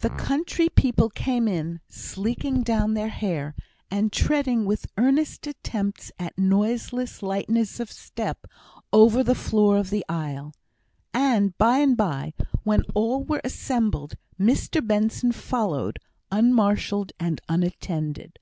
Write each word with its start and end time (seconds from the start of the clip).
The 0.00 0.10
country 0.10 0.68
people 0.68 1.08
came 1.08 1.46
in 1.46 1.78
sleeking 1.88 2.64
down 2.64 2.94
their 2.94 3.10
hair, 3.10 3.54
and 3.92 4.12
treading 4.12 4.64
with 4.64 4.88
earnest 4.96 5.46
attempts 5.46 6.10
at 6.18 6.36
noiseless 6.36 7.22
lightness 7.22 7.78
of 7.78 7.88
step 7.92 8.48
over 8.92 9.22
the 9.22 9.36
floor 9.36 9.76
of 9.76 9.90
the 9.90 10.04
aisle; 10.08 10.52
and 11.14 11.56
by 11.58 11.78
and 11.78 11.96
by, 11.96 12.34
when 12.64 12.82
all 12.96 13.22
were 13.22 13.40
assembled, 13.44 14.16
Mr 14.36 14.84
Benson 14.84 15.30
followed, 15.30 16.00
unmarshalled 16.32 17.12
and 17.20 17.40
unattended. 17.48 18.40